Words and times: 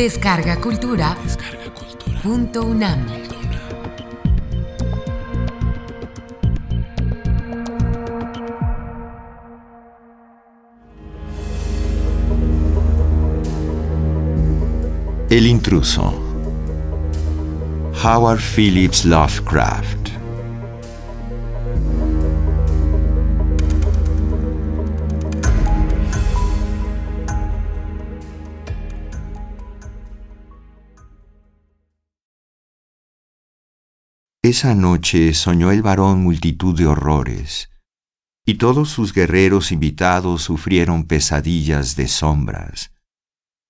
Descarga 0.00 0.58
Cultura. 0.58 1.14
Punto 2.22 2.62
UNAM. 2.62 3.04
El 15.28 15.46
intruso. 15.46 16.14
Howard 18.02 18.40
Phillips 18.40 19.04
Lovecraft. 19.04 19.99
Esa 34.50 34.74
noche 34.74 35.32
soñó 35.32 35.70
el 35.70 35.80
varón 35.80 36.24
multitud 36.24 36.76
de 36.76 36.84
horrores, 36.84 37.70
y 38.44 38.54
todos 38.54 38.90
sus 38.90 39.14
guerreros 39.14 39.70
invitados 39.70 40.42
sufrieron 40.42 41.04
pesadillas 41.04 41.94
de 41.94 42.08
sombras, 42.08 42.90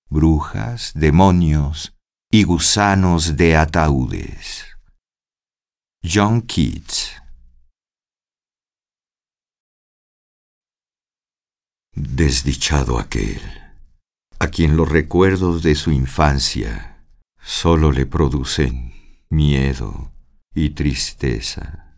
brujas, 0.09 0.91
demonios 0.95 1.93
y 2.31 2.45
gusanos 2.45 3.37
de 3.37 3.57
ataúdes. 3.57 4.65
John 6.03 6.41
Keats 6.41 7.13
Desdichado 11.93 12.97
aquel, 12.97 13.39
a 14.39 14.47
quien 14.47 14.75
los 14.75 14.89
recuerdos 14.89 15.61
de 15.61 15.75
su 15.75 15.91
infancia 15.91 17.05
solo 17.39 17.91
le 17.91 18.07
producen 18.07 18.95
miedo 19.29 20.10
y 20.53 20.71
tristeza. 20.71 21.95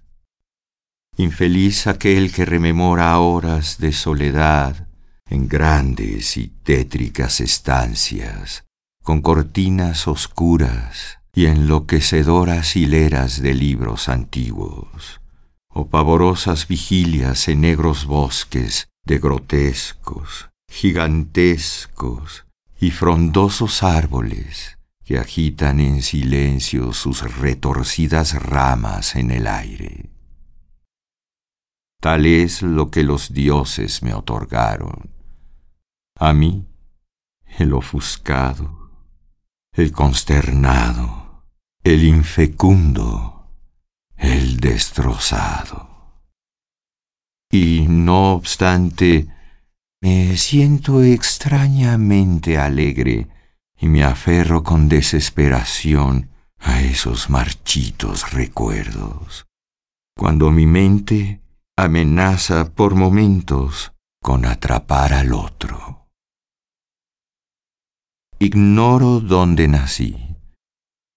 Infeliz 1.18 1.88
aquel 1.88 2.32
que 2.32 2.46
rememora 2.46 3.18
horas 3.20 3.78
de 3.78 3.92
soledad 3.92 4.88
en 5.30 5.48
grandes 5.48 6.38
y 6.38 6.48
tétricas 6.48 7.40
estancias, 7.40 8.66
con 9.04 9.22
cortinas 9.22 10.08
oscuras 10.08 11.20
y 11.34 11.48
enloquecedoras 11.48 12.76
hileras 12.76 13.42
de 13.42 13.54
libros 13.54 14.10
antiguos, 14.10 15.22
o 15.70 15.88
pavorosas 15.88 16.68
vigilias 16.68 17.48
en 17.48 17.62
negros 17.62 18.06
bosques 18.06 18.90
de 19.06 19.18
grotescos, 19.18 20.50
gigantescos 20.70 22.46
y 22.80 22.92
frondosos 22.92 23.82
árboles 23.82 24.78
que 25.04 25.18
agitan 25.18 25.80
en 25.80 26.02
silencio 26.02 26.94
sus 26.94 27.38
retorcidas 27.38 28.42
ramas 28.42 29.16
en 29.16 29.32
el 29.32 29.48
aire. 29.48 30.10
Tal 32.00 32.26
es 32.26 32.62
lo 32.62 32.90
que 32.90 33.04
los 33.04 33.34
dioses 33.34 34.04
me 34.04 34.14
otorgaron. 34.14 35.10
A 36.16 36.34
mí, 36.34 36.68
el 37.58 37.74
ofuscado, 37.74 38.92
el 39.74 39.92
consternado, 39.92 41.46
el 41.84 42.04
infecundo, 42.04 43.48
el 44.18 44.60
destrozado. 44.60 45.90
Y 47.52 47.86
no 47.88 48.34
obstante, 48.34 49.28
me 50.02 50.36
siento 50.38 51.04
extrañamente 51.04 52.58
alegre 52.58 53.28
y 53.84 53.90
me 53.90 54.06
aferro 54.06 54.64
con 54.64 54.88
desesperación 54.88 56.30
a 56.58 56.80
esos 56.80 57.30
marchitos 57.30 58.32
recuerdos, 58.32 59.46
cuando 60.18 60.52
mi 60.52 60.66
mente 60.66 61.42
amenaza 61.76 62.74
por 62.74 62.96
momentos 62.96 63.92
con 64.22 64.46
atrapar 64.46 65.12
al 65.12 65.34
otro. 65.34 66.08
Ignoro 68.40 69.20
dónde 69.20 69.68
nací, 69.68 70.16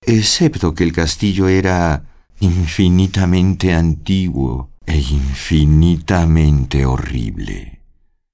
excepto 0.00 0.74
que 0.74 0.82
el 0.82 0.92
castillo 0.92 1.46
era 1.46 2.02
infinitamente 2.40 3.74
antiguo 3.74 4.72
e 4.84 4.96
infinitamente 4.98 6.84
horrible, 6.84 7.84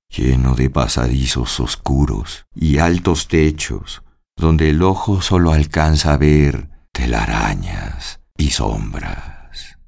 lleno 0.09 0.55
de 0.55 0.71
pasadizos 0.71 1.61
oscuros 1.61 2.47
y 2.55 2.79
altos 2.79 3.29
techos 3.29 4.03
donde 4.37 4.71
el 4.71 4.83
ojo 4.83 5.21
solo 5.23 5.53
alcanza 5.53 6.15
a 6.15 6.17
ver 6.17 6.71
telarañas 6.93 8.21
y 8.37 8.51
sombras. 8.51 9.79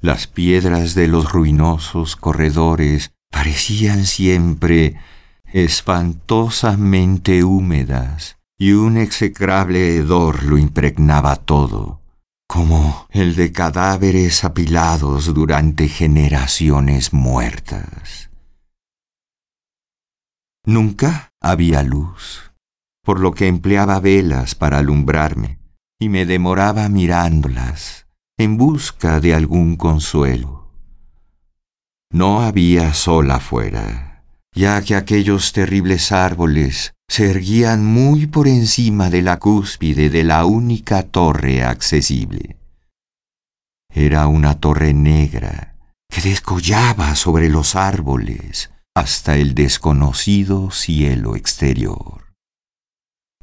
Las 0.00 0.26
piedras 0.26 0.94
de 0.94 1.08
los 1.08 1.32
ruinosos 1.32 2.16
corredores 2.16 3.12
parecían 3.30 4.04
siempre 4.04 4.96
espantosamente 5.44 7.42
húmedas 7.42 8.38
y 8.58 8.72
un 8.72 8.96
execrable 8.96 9.96
hedor 9.96 10.44
lo 10.44 10.58
impregnaba 10.58 11.36
todo, 11.36 12.00
como 12.48 13.06
el 13.10 13.34
de 13.34 13.52
cadáveres 13.52 14.44
apilados 14.44 15.32
durante 15.34 15.88
generaciones 15.88 17.12
muertas. 17.12 18.30
Nunca 20.64 21.32
había 21.40 21.82
luz 21.82 22.47
por 23.08 23.20
lo 23.20 23.32
que 23.32 23.46
empleaba 23.46 24.00
velas 24.00 24.54
para 24.54 24.80
alumbrarme, 24.80 25.60
y 25.98 26.10
me 26.10 26.26
demoraba 26.26 26.90
mirándolas, 26.90 28.06
en 28.36 28.58
busca 28.58 29.18
de 29.18 29.32
algún 29.32 29.76
consuelo. 29.76 30.74
No 32.12 32.42
había 32.42 32.92
sol 32.92 33.30
afuera, 33.30 34.26
ya 34.52 34.82
que 34.82 34.94
aquellos 34.94 35.54
terribles 35.54 36.12
árboles 36.12 36.92
se 37.08 37.30
erguían 37.30 37.82
muy 37.82 38.26
por 38.26 38.46
encima 38.46 39.08
de 39.08 39.22
la 39.22 39.38
cúspide 39.38 40.10
de 40.10 40.24
la 40.24 40.44
única 40.44 41.02
torre 41.02 41.64
accesible. 41.64 42.58
Era 43.90 44.26
una 44.26 44.60
torre 44.60 44.92
negra 44.92 45.78
que 46.10 46.20
descollaba 46.20 47.14
sobre 47.14 47.48
los 47.48 47.74
árboles 47.74 48.70
hasta 48.94 49.38
el 49.38 49.54
desconocido 49.54 50.70
cielo 50.70 51.36
exterior 51.36 52.27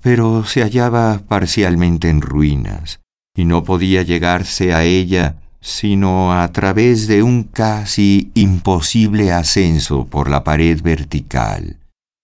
pero 0.05 0.45
se 0.45 0.61
hallaba 0.61 1.23
parcialmente 1.27 2.09
en 2.09 2.21
ruinas 2.21 2.99
y 3.35 3.43
no 3.43 3.63
podía 3.63 4.03
llegarse 4.03 4.71
a 4.71 4.83
ella 4.83 5.41
sino 5.61 6.39
a 6.39 6.51
través 6.51 7.07
de 7.07 7.23
un 7.23 7.41
casi 7.41 8.29
imposible 8.35 9.31
ascenso 9.31 10.05
por 10.05 10.29
la 10.29 10.43
pared 10.43 10.79
vertical, 10.83 11.79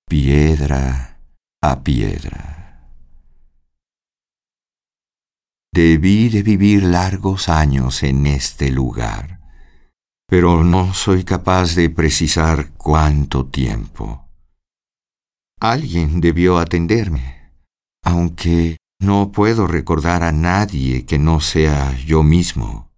piedra 0.08 1.18
a 1.60 1.82
piedra. 1.82 2.86
Debí 5.74 6.30
de 6.30 6.44
vivir 6.44 6.84
largos 6.84 7.50
años 7.50 8.04
en 8.04 8.28
este 8.28 8.70
lugar, 8.70 9.40
pero 10.28 10.64
no 10.64 10.94
soy 10.94 11.24
capaz 11.24 11.74
de 11.74 11.90
precisar 11.90 12.74
cuánto 12.78 13.48
tiempo. 13.48 14.28
Alguien 15.60 16.22
debió 16.22 16.60
atenderme 16.60 17.41
aunque 18.04 18.78
no 19.00 19.32
puedo 19.32 19.68
recordar 19.68 20.24
a 20.24 20.32
nadie 20.32 21.06
que 21.06 21.18
no 21.18 21.40
sea 21.40 21.98
yo 22.06 22.24
mismo, 22.24 22.92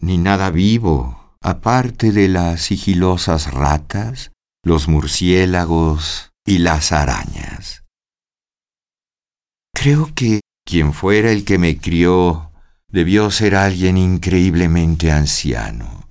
ni 0.00 0.18
nada 0.18 0.50
vivo, 0.50 1.36
aparte 1.42 2.12
de 2.12 2.28
las 2.28 2.62
sigilosas 2.62 3.52
ratas, 3.52 4.32
los 4.64 4.88
murciélagos 4.88 6.30
y 6.46 6.58
las 6.58 6.92
arañas. 6.92 7.84
Creo 9.74 10.10
que 10.14 10.40
quien 10.66 10.92
fuera 10.92 11.30
el 11.30 11.44
que 11.44 11.58
me 11.58 11.78
crió 11.78 12.50
debió 12.88 13.30
ser 13.30 13.54
alguien 13.54 13.96
increíblemente 13.96 15.12
anciano, 15.12 16.08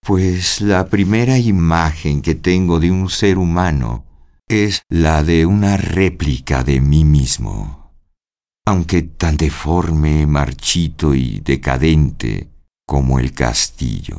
pues 0.00 0.60
la 0.60 0.88
primera 0.88 1.38
imagen 1.38 2.22
que 2.22 2.34
tengo 2.34 2.80
de 2.80 2.90
un 2.90 3.10
ser 3.10 3.38
humano 3.38 4.04
es 4.48 4.82
la 4.88 5.22
de 5.22 5.46
una 5.46 5.76
réplica 5.76 6.64
de 6.64 6.80
mí 6.80 7.04
mismo, 7.04 7.92
aunque 8.66 9.02
tan 9.02 9.36
deforme, 9.36 10.26
marchito 10.26 11.14
y 11.14 11.40
decadente 11.40 12.48
como 12.86 13.18
el 13.18 13.32
castillo. 13.32 14.18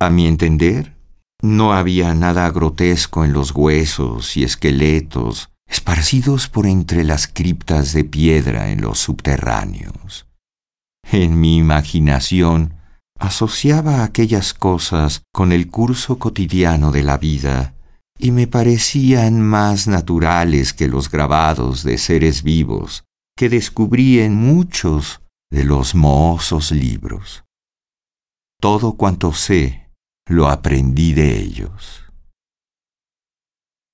A 0.00 0.10
mi 0.10 0.26
entender, 0.26 0.96
no 1.42 1.72
había 1.72 2.14
nada 2.14 2.48
grotesco 2.50 3.24
en 3.24 3.32
los 3.32 3.50
huesos 3.52 4.36
y 4.36 4.44
esqueletos 4.44 5.50
esparcidos 5.66 6.48
por 6.48 6.66
entre 6.66 7.04
las 7.04 7.26
criptas 7.26 7.92
de 7.92 8.04
piedra 8.04 8.70
en 8.70 8.80
los 8.80 8.98
subterráneos. 8.98 10.26
En 11.10 11.40
mi 11.40 11.56
imaginación 11.56 12.74
asociaba 13.18 14.04
aquellas 14.04 14.54
cosas 14.54 15.22
con 15.32 15.52
el 15.52 15.68
curso 15.68 16.18
cotidiano 16.18 16.92
de 16.92 17.02
la 17.02 17.18
vida 17.18 17.74
y 18.18 18.30
me 18.30 18.46
parecían 18.46 19.40
más 19.40 19.86
naturales 19.86 20.72
que 20.72 20.88
los 20.88 21.10
grabados 21.10 21.82
de 21.82 21.98
seres 21.98 22.42
vivos 22.42 23.04
que 23.36 23.48
descubrí 23.48 24.20
en 24.20 24.34
muchos 24.34 25.20
de 25.50 25.64
los 25.64 25.94
mohosos 25.94 26.70
libros. 26.70 27.44
Todo 28.60 28.94
cuanto 28.94 29.32
sé 29.32 29.90
lo 30.26 30.48
aprendí 30.48 31.12
de 31.12 31.38
ellos. 31.38 32.04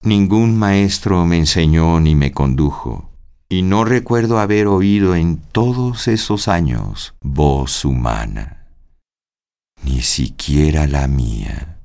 Ningún 0.03 0.59
maestro 0.59 1.27
me 1.27 1.39
enseñó 1.39 2.01
ni 2.01 2.15
me 2.15 2.33
condujo, 2.33 3.11
y 3.49 3.63
no 3.63 3.85
recuerdo 3.85 4.39
haber 4.39 4.67
oído 4.67 5.15
en 5.15 5.39
todos 5.39 6.09
esos 6.09 6.49
años 6.49 7.15
voz 7.21 7.85
humana, 7.85 8.69
ni 9.83 10.01
siquiera 10.01 10.87
la 10.87 11.09
mía, 11.09 11.80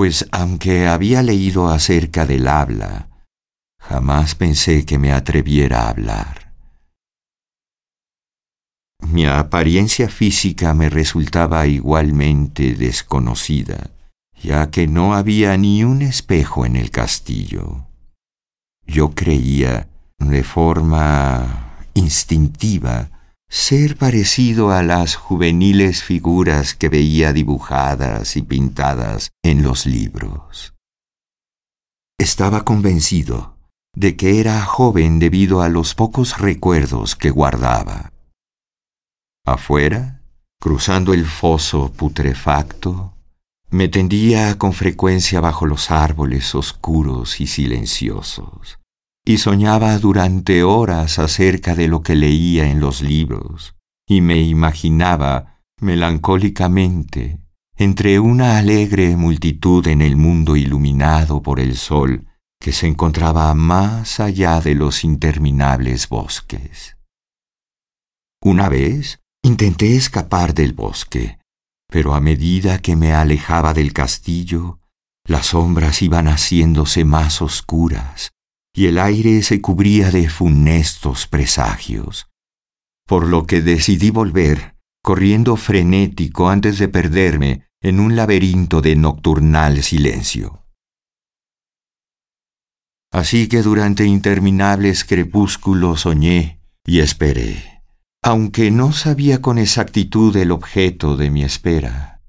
pues 0.00 0.26
aunque 0.32 0.86
había 0.86 1.22
leído 1.22 1.68
acerca 1.68 2.24
del 2.24 2.48
habla, 2.48 3.10
jamás 3.78 4.34
pensé 4.34 4.86
que 4.86 4.98
me 4.98 5.12
atreviera 5.12 5.82
a 5.82 5.90
hablar. 5.90 6.54
Mi 9.02 9.26
apariencia 9.26 10.08
física 10.08 10.72
me 10.72 10.88
resultaba 10.88 11.66
igualmente 11.66 12.74
desconocida, 12.76 13.90
ya 14.42 14.70
que 14.70 14.86
no 14.86 15.12
había 15.14 15.54
ni 15.58 15.84
un 15.84 16.00
espejo 16.00 16.64
en 16.64 16.76
el 16.76 16.90
castillo. 16.90 17.84
Yo 18.86 19.10
creía, 19.10 19.86
de 20.18 20.42
forma 20.44 21.76
instintiva, 21.92 23.19
ser 23.50 23.96
parecido 23.96 24.70
a 24.70 24.84
las 24.84 25.16
juveniles 25.16 26.04
figuras 26.04 26.76
que 26.76 26.88
veía 26.88 27.32
dibujadas 27.32 28.36
y 28.36 28.42
pintadas 28.42 29.32
en 29.42 29.64
los 29.64 29.86
libros. 29.86 30.74
Estaba 32.16 32.64
convencido 32.64 33.56
de 33.92 34.16
que 34.16 34.38
era 34.38 34.62
joven 34.62 35.18
debido 35.18 35.62
a 35.62 35.68
los 35.68 35.96
pocos 35.96 36.38
recuerdos 36.38 37.16
que 37.16 37.30
guardaba. 37.30 38.12
Afuera, 39.44 40.22
cruzando 40.60 41.12
el 41.12 41.26
foso 41.26 41.92
putrefacto, 41.92 43.14
me 43.68 43.88
tendía 43.88 44.58
con 44.58 44.72
frecuencia 44.72 45.40
bajo 45.40 45.66
los 45.66 45.90
árboles 45.90 46.54
oscuros 46.54 47.40
y 47.40 47.48
silenciosos, 47.48 48.78
y 49.24 49.38
soñaba 49.38 49.98
durante 49.98 50.62
horas 50.62 51.18
acerca 51.18 51.74
de 51.74 51.88
lo 51.88 52.02
que 52.02 52.14
leía 52.14 52.70
en 52.70 52.80
los 52.80 53.02
libros, 53.02 53.76
y 54.08 54.20
me 54.20 54.40
imaginaba 54.40 55.62
melancólicamente 55.80 57.38
entre 57.76 58.20
una 58.20 58.58
alegre 58.58 59.16
multitud 59.16 59.86
en 59.86 60.02
el 60.02 60.16
mundo 60.16 60.56
iluminado 60.56 61.42
por 61.42 61.60
el 61.60 61.76
sol 61.76 62.26
que 62.60 62.72
se 62.72 62.86
encontraba 62.86 63.54
más 63.54 64.20
allá 64.20 64.60
de 64.60 64.74
los 64.74 65.04
interminables 65.04 66.08
bosques. 66.08 66.96
Una 68.42 68.68
vez 68.68 69.20
intenté 69.42 69.96
escapar 69.96 70.52
del 70.52 70.74
bosque, 70.74 71.38
pero 71.88 72.14
a 72.14 72.20
medida 72.20 72.78
que 72.78 72.96
me 72.96 73.14
alejaba 73.14 73.72
del 73.72 73.94
castillo, 73.94 74.80
las 75.24 75.46
sombras 75.46 76.02
iban 76.02 76.26
haciéndose 76.28 77.04
más 77.04 77.40
oscuras 77.40 78.32
y 78.74 78.86
el 78.86 78.98
aire 78.98 79.42
se 79.42 79.60
cubría 79.60 80.10
de 80.10 80.28
funestos 80.28 81.26
presagios, 81.26 82.28
por 83.06 83.26
lo 83.26 83.46
que 83.46 83.62
decidí 83.62 84.10
volver, 84.10 84.76
corriendo 85.02 85.56
frenético 85.56 86.48
antes 86.48 86.78
de 86.78 86.88
perderme 86.88 87.66
en 87.82 87.98
un 87.98 88.14
laberinto 88.14 88.82
de 88.82 88.96
nocturnal 88.96 89.82
silencio. 89.82 90.64
Así 93.12 93.48
que 93.48 93.62
durante 93.62 94.04
interminables 94.04 95.04
crepúsculos 95.04 96.02
soñé 96.02 96.60
y 96.86 97.00
esperé, 97.00 97.82
aunque 98.22 98.70
no 98.70 98.92
sabía 98.92 99.40
con 99.40 99.58
exactitud 99.58 100.36
el 100.36 100.52
objeto 100.52 101.16
de 101.16 101.30
mi 101.30 101.42
espera. 101.42 102.22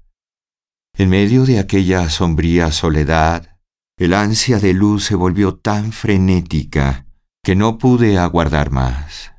En 0.94 1.08
medio 1.08 1.44
de 1.44 1.58
aquella 1.58 2.08
sombría 2.10 2.70
soledad, 2.72 3.51
el 4.02 4.14
ansia 4.14 4.58
de 4.58 4.72
luz 4.72 5.04
se 5.04 5.14
volvió 5.14 5.54
tan 5.54 5.92
frenética 5.92 7.06
que 7.44 7.54
no 7.54 7.78
pude 7.78 8.18
aguardar 8.18 8.72
más, 8.72 9.30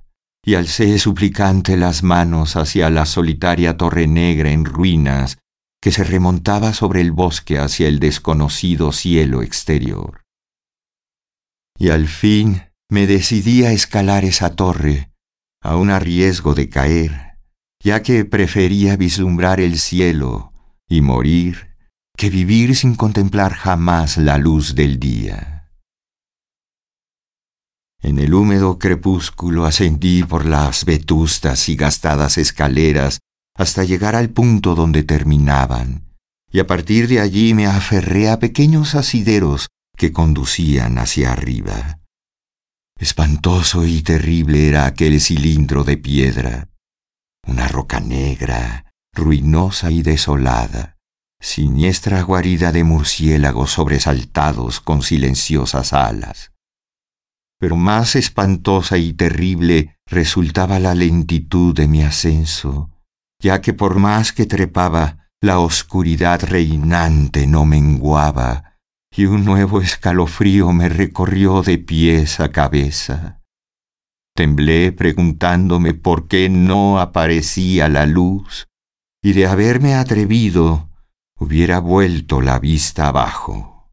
y 0.42 0.54
alcé 0.56 1.00
suplicante 1.00 1.76
las 1.76 2.02
manos 2.02 2.56
hacia 2.56 2.90
la 2.90 3.06
solitaria 3.06 3.76
torre 3.76 4.08
negra 4.08 4.52
en 4.52 4.64
ruinas 4.64 5.38
que 5.82 5.92
se 5.92 6.06
remontaba 6.06 6.74
sobre 6.74 7.02
el 7.02 7.12
bosque 7.12 7.60
hacia 7.60 7.90
el 7.90 8.00
desconocido 8.00 8.94
cielo 8.94 9.42
exterior. 9.42 10.22
Y 11.78 11.90
al 11.90 12.08
fin 12.08 12.62
me 12.90 13.06
decidí 13.06 13.66
a 13.66 13.74
escalar 13.74 14.24
esa 14.24 14.56
torre, 14.56 15.12
aun 15.62 15.90
a 15.90 16.00
riesgo 16.00 16.54
de 16.54 16.70
caer, 16.70 17.38
ya 17.84 18.02
que 18.02 18.24
prefería 18.24 18.96
vislumbrar 18.96 19.60
el 19.60 19.78
cielo 19.78 20.54
y 20.88 21.02
morir 21.02 21.73
que 22.16 22.30
vivir 22.30 22.76
sin 22.76 22.96
contemplar 22.96 23.54
jamás 23.54 24.18
la 24.18 24.38
luz 24.38 24.76
del 24.76 25.00
día. 25.00 25.72
En 28.02 28.20
el 28.20 28.34
húmedo 28.34 28.78
crepúsculo 28.78 29.66
ascendí 29.66 30.24
por 30.24 30.46
las 30.46 30.86
vetustas 30.86 31.70
y 31.70 31.76
gastadas 31.76 32.38
escaleras 32.38 33.20
hasta 33.56 33.84
llegar 33.84 34.16
al 34.16 34.30
punto 34.30 34.76
donde 34.76 35.04
terminaban, 35.04 36.14
y 36.52 36.60
a 36.60 36.68
partir 36.68 37.08
de 37.08 37.20
allí 37.20 37.54
me 37.54 37.66
aferré 37.66 38.30
a 38.30 38.40
pequeños 38.40 38.96
asideros 38.96 39.70
que 39.98 40.12
conducían 40.12 40.98
hacia 40.98 41.32
arriba. 41.32 42.00
Espantoso 43.00 43.86
y 43.86 44.02
terrible 44.02 44.68
era 44.68 44.86
aquel 44.86 45.20
cilindro 45.20 45.84
de 45.84 45.98
piedra, 45.98 46.70
una 47.48 47.68
roca 47.68 48.00
negra, 48.00 48.94
ruinosa 49.14 49.92
y 49.92 50.02
desolada 50.04 50.93
siniestra 51.44 52.22
guarida 52.22 52.72
de 52.72 52.86
murciélagos 52.86 53.72
sobresaltados 53.72 54.80
con 54.80 55.02
silenciosas 55.02 55.92
alas. 55.92 56.54
Pero 57.60 57.76
más 57.76 58.16
espantosa 58.16 58.98
y 58.98 59.12
terrible 59.12 59.98
resultaba 60.08 60.80
la 60.80 60.96
lentitud 60.96 61.76
de 61.76 61.88
mi 61.90 62.02
ascenso, 62.02 62.90
ya 63.42 63.60
que 63.60 63.74
por 63.74 64.00
más 64.00 64.32
que 64.32 64.46
trepaba, 64.46 65.30
la 65.42 65.60
oscuridad 65.60 66.42
reinante 66.44 67.46
no 67.46 67.66
menguaba, 67.66 68.80
y 69.14 69.26
un 69.26 69.44
nuevo 69.44 69.82
escalofrío 69.82 70.72
me 70.72 70.88
recorrió 70.88 71.62
de 71.62 71.78
pies 71.78 72.40
a 72.40 72.52
cabeza. 72.52 73.42
Temblé 74.34 74.94
preguntándome 74.94 75.94
por 75.94 76.30
qué 76.30 76.48
no 76.48 77.02
aparecía 77.02 77.90
la 77.90 78.06
luz, 78.06 78.70
y 79.22 79.34
de 79.34 79.46
haberme 79.46 79.96
atrevido 79.96 80.93
hubiera 81.40 81.80
vuelto 81.80 82.42
la 82.42 82.60
vista 82.60 83.08
abajo. 83.08 83.92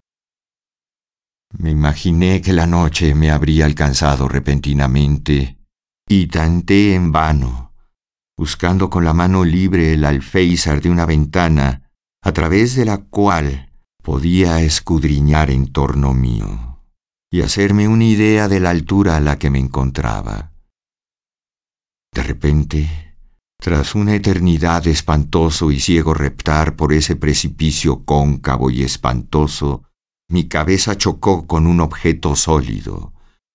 Me 1.59 1.71
imaginé 1.71 2.41
que 2.41 2.53
la 2.53 2.67
noche 2.67 3.15
me 3.15 3.31
habría 3.31 3.65
alcanzado 3.65 4.29
repentinamente 4.29 5.59
y 6.09 6.27
tanté 6.29 6.95
en 6.95 7.13
vano, 7.13 7.73
buscando 8.37 8.89
con 8.89 9.05
la 9.05 9.15
mano 9.15 9.45
libre 9.45 9.95
el 9.95 10.05
alféizar 10.05 10.81
de 10.81 10.91
una 10.91 11.07
ventana 11.07 11.91
a 12.23 12.33
través 12.33 12.77
de 12.77 12.85
la 12.85 12.99
cual 12.99 13.73
podía 14.03 14.61
escudriñar 14.61 15.51
en 15.51 15.73
torno 15.73 16.15
mío 16.15 16.83
y 17.33 17.43
hacerme 17.43 17.89
una 17.89 18.05
idea 18.05 18.49
de 18.49 18.61
la 18.61 18.71
altura 18.71 19.17
a 19.17 19.21
la 19.21 19.39
que 19.39 19.51
me 19.51 19.59
encontraba. 19.59 20.53
De 22.13 22.23
repente 22.23 23.10
tras 23.61 23.95
una 23.95 24.15
eternidad 24.15 24.85
de 24.85 24.91
espantoso 24.91 25.71
y 25.71 25.81
ciego 25.81 26.15
reptar 26.15 26.77
por 26.77 26.95
ese 26.95 27.15
precipicio 27.15 28.05
cóncavo 28.07 28.71
y 28.71 28.83
espantoso, 28.83 29.85
mi 30.31 30.49
cabeza 30.49 30.97
chocó 30.97 31.47
con 31.47 31.67
un 31.67 31.81
objeto 31.81 32.37
sólido 32.37 33.13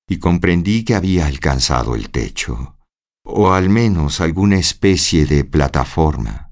y 0.08 0.20
comprendí 0.20 0.84
que 0.84 0.94
había 0.94 1.26
alcanzado 1.26 1.96
el 1.96 2.12
techo, 2.12 2.78
o 3.26 3.52
al 3.52 3.70
menos 3.70 4.22
alguna 4.22 4.58
especie 4.58 5.26
de 5.26 5.44
plataforma. 5.44 6.52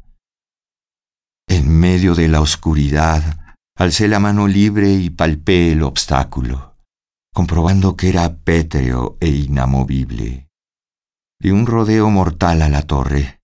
En 1.48 1.69
medio 1.69 2.15
de 2.15 2.29
la 2.29 2.41
oscuridad, 2.41 3.55
alcé 3.77 4.07
la 4.07 4.19
mano 4.19 4.48
libre 4.48 4.91
y 4.93 5.12
palpé 5.12 5.74
el 5.74 5.83
obstáculo, 5.83 6.75
comprobando 7.31 7.95
que 7.95 8.10
era 8.10 8.36
pétreo 8.38 9.17
e 9.19 9.27
inamovible. 9.27 10.48
Di 11.39 11.51
un 11.51 11.67
rodeo 11.67 12.10
mortal 12.10 12.63
a 12.63 12.69
la 12.69 12.81
torre, 12.83 13.42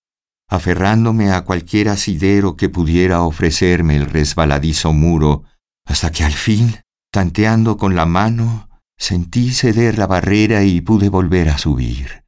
aferrándome 0.49 1.31
a 1.31 1.45
cualquier 1.45 1.89
asidero 1.89 2.57
que 2.57 2.69
pudiera 2.69 3.21
ofrecerme 3.21 3.95
el 3.95 4.07
resbaladizo 4.07 4.91
muro, 4.93 5.43
hasta 5.85 6.11
que 6.11 6.23
al 6.23 6.33
fin, 6.33 6.75
tanteando 7.11 7.77
con 7.77 7.95
la 7.95 8.07
mano, 8.07 8.67
sentí 8.97 9.51
ceder 9.53 9.97
la 9.97 10.07
barrera 10.07 10.63
y 10.63 10.81
pude 10.81 11.09
volver 11.09 11.49
a 11.49 11.57
subir, 11.59 12.25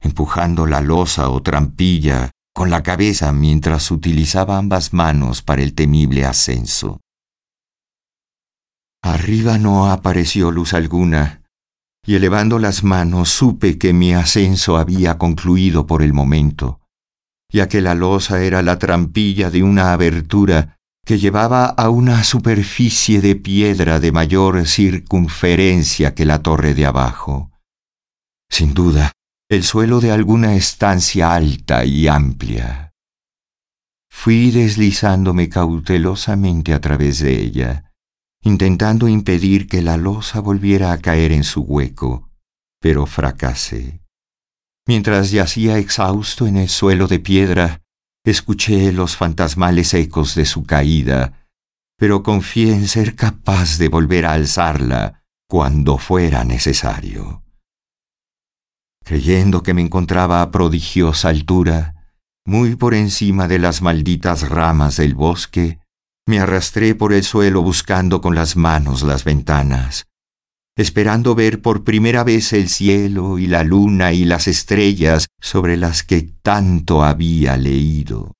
empujando 0.00 0.66
la 0.66 0.80
losa 0.80 1.28
o 1.28 1.42
trampilla 1.42 2.30
con 2.54 2.70
la 2.70 2.82
cabeza 2.82 3.32
mientras 3.32 3.90
utilizaba 3.90 4.58
ambas 4.58 4.92
manos 4.92 5.42
para 5.42 5.62
el 5.62 5.74
temible 5.74 6.24
ascenso. 6.24 7.00
Arriba 9.02 9.56
no 9.58 9.90
apareció 9.90 10.50
luz 10.50 10.74
alguna, 10.74 11.42
y 12.04 12.16
elevando 12.16 12.58
las 12.58 12.82
manos 12.82 13.30
supe 13.30 13.78
que 13.78 13.92
mi 13.92 14.14
ascenso 14.14 14.78
había 14.78 15.16
concluido 15.16 15.86
por 15.86 16.02
el 16.02 16.12
momento, 16.12 16.79
ya 17.50 17.68
que 17.68 17.80
la 17.80 17.94
losa 17.94 18.42
era 18.42 18.62
la 18.62 18.78
trampilla 18.78 19.50
de 19.50 19.62
una 19.62 19.92
abertura 19.92 20.76
que 21.04 21.18
llevaba 21.18 21.66
a 21.66 21.90
una 21.90 22.22
superficie 22.24 23.20
de 23.20 23.34
piedra 23.36 23.98
de 23.98 24.12
mayor 24.12 24.66
circunferencia 24.66 26.14
que 26.14 26.24
la 26.24 26.40
torre 26.40 26.74
de 26.74 26.86
abajo. 26.86 27.50
Sin 28.48 28.74
duda, 28.74 29.12
el 29.48 29.64
suelo 29.64 30.00
de 30.00 30.12
alguna 30.12 30.54
estancia 30.54 31.34
alta 31.34 31.84
y 31.84 32.06
amplia. 32.06 32.92
Fui 34.08 34.50
deslizándome 34.50 35.48
cautelosamente 35.48 36.74
a 36.74 36.80
través 36.80 37.20
de 37.20 37.40
ella, 37.40 37.92
intentando 38.42 39.08
impedir 39.08 39.66
que 39.66 39.82
la 39.82 39.96
losa 39.96 40.40
volviera 40.40 40.92
a 40.92 40.98
caer 40.98 41.32
en 41.32 41.44
su 41.44 41.62
hueco, 41.62 42.28
pero 42.80 43.06
fracasé. 43.06 43.99
Mientras 44.90 45.30
yacía 45.30 45.78
exhausto 45.78 46.48
en 46.48 46.56
el 46.56 46.68
suelo 46.68 47.06
de 47.06 47.20
piedra, 47.20 47.80
escuché 48.24 48.90
los 48.90 49.16
fantasmales 49.16 49.94
ecos 49.94 50.34
de 50.34 50.44
su 50.44 50.64
caída, 50.64 51.46
pero 51.96 52.24
confié 52.24 52.72
en 52.74 52.88
ser 52.88 53.14
capaz 53.14 53.78
de 53.78 53.86
volver 53.86 54.26
a 54.26 54.32
alzarla 54.32 55.22
cuando 55.48 55.96
fuera 55.96 56.42
necesario. 56.42 57.44
Creyendo 59.04 59.62
que 59.62 59.74
me 59.74 59.82
encontraba 59.82 60.42
a 60.42 60.50
prodigiosa 60.50 61.28
altura, 61.28 62.16
muy 62.44 62.74
por 62.74 62.94
encima 62.94 63.46
de 63.46 63.60
las 63.60 63.82
malditas 63.82 64.48
ramas 64.48 64.96
del 64.96 65.14
bosque, 65.14 65.78
me 66.26 66.40
arrastré 66.40 66.96
por 66.96 67.12
el 67.12 67.22
suelo 67.22 67.62
buscando 67.62 68.20
con 68.20 68.34
las 68.34 68.56
manos 68.56 69.02
las 69.02 69.22
ventanas, 69.22 70.08
esperando 70.80 71.34
ver 71.34 71.62
por 71.62 71.84
primera 71.84 72.24
vez 72.24 72.52
el 72.52 72.68
cielo 72.68 73.38
y 73.38 73.46
la 73.46 73.64
luna 73.64 74.12
y 74.12 74.24
las 74.24 74.48
estrellas 74.48 75.28
sobre 75.40 75.76
las 75.76 76.02
que 76.02 76.22
tanto 76.22 77.04
había 77.04 77.56
leído. 77.56 78.32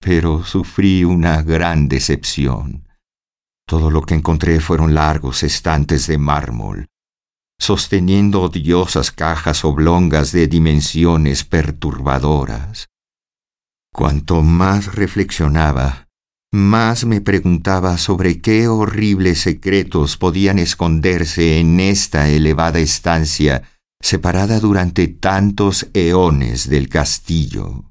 Pero 0.00 0.44
sufrí 0.44 1.04
una 1.04 1.42
gran 1.42 1.88
decepción. 1.88 2.88
Todo 3.66 3.90
lo 3.90 4.02
que 4.02 4.14
encontré 4.14 4.60
fueron 4.60 4.94
largos 4.94 5.42
estantes 5.44 6.06
de 6.08 6.18
mármol, 6.18 6.88
sosteniendo 7.58 8.42
odiosas 8.42 9.12
cajas 9.12 9.64
oblongas 9.64 10.32
de 10.32 10.48
dimensiones 10.48 11.44
perturbadoras. 11.44 12.88
Cuanto 13.94 14.42
más 14.42 14.94
reflexionaba, 14.94 16.08
más 16.52 17.06
me 17.06 17.22
preguntaba 17.22 17.96
sobre 17.96 18.40
qué 18.42 18.68
horribles 18.68 19.40
secretos 19.40 20.18
podían 20.18 20.58
esconderse 20.58 21.58
en 21.58 21.80
esta 21.80 22.28
elevada 22.28 22.78
estancia 22.78 23.62
separada 24.00 24.60
durante 24.60 25.08
tantos 25.08 25.88
eones 25.94 26.68
del 26.68 26.88
castillo. 26.90 27.84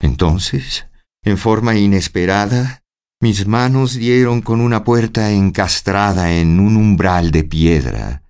Entonces, 0.00 0.86
en 1.22 1.38
forma 1.38 1.76
inesperada, 1.76 2.82
mis 3.20 3.46
manos 3.46 3.94
dieron 3.94 4.42
con 4.42 4.60
una 4.60 4.82
puerta 4.82 5.30
encastrada 5.30 6.32
en 6.32 6.58
un 6.58 6.76
umbral 6.76 7.30
de 7.30 7.44
piedra, 7.44 8.24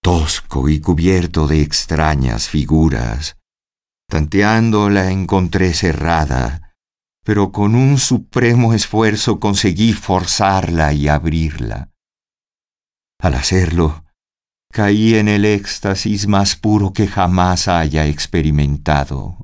tosco 0.00 0.68
y 0.68 0.78
cubierto 0.78 1.48
de 1.48 1.62
extrañas 1.62 2.48
figuras. 2.48 3.36
Tanteando 4.08 4.90
la 4.90 5.10
encontré 5.10 5.74
cerrada, 5.74 6.67
pero 7.28 7.52
con 7.52 7.74
un 7.74 7.98
supremo 7.98 8.72
esfuerzo 8.72 9.38
conseguí 9.38 9.92
forzarla 9.92 10.94
y 10.94 11.08
abrirla. 11.08 11.90
Al 13.20 13.34
hacerlo, 13.34 14.02
caí 14.72 15.14
en 15.14 15.28
el 15.28 15.44
éxtasis 15.44 16.26
más 16.26 16.56
puro 16.56 16.94
que 16.94 17.06
jamás 17.06 17.68
haya 17.68 18.06
experimentado, 18.06 19.36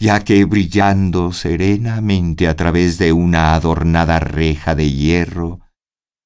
ya 0.00 0.22
que 0.22 0.44
brillando 0.44 1.32
serenamente 1.32 2.46
a 2.46 2.54
través 2.54 2.96
de 2.96 3.12
una 3.12 3.54
adornada 3.54 4.20
reja 4.20 4.76
de 4.76 4.92
hierro, 4.92 5.58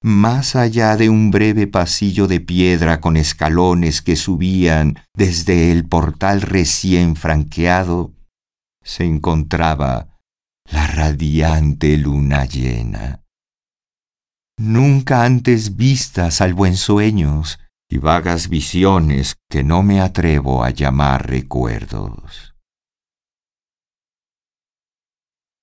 más 0.02 0.54
allá 0.54 0.98
de 0.98 1.08
un 1.08 1.30
breve 1.30 1.66
pasillo 1.66 2.26
de 2.26 2.40
piedra 2.40 3.00
con 3.00 3.16
escalones 3.16 4.02
que 4.02 4.16
subían 4.16 4.98
desde 5.16 5.72
el 5.72 5.88
portal 5.88 6.42
recién 6.42 7.16
franqueado, 7.16 8.12
se 8.84 9.06
encontraba 9.06 10.09
radiante 11.00 11.96
luna 11.96 12.44
llena. 12.44 13.24
Nunca 14.58 15.24
antes 15.24 15.74
vista 15.76 16.30
salvo 16.30 16.66
en 16.66 16.76
sueños 16.76 17.58
y 17.90 17.96
vagas 17.96 18.50
visiones 18.50 19.36
que 19.48 19.64
no 19.64 19.82
me 19.82 20.02
atrevo 20.02 20.62
a 20.62 20.68
llamar 20.68 21.26
recuerdos. 21.26 22.54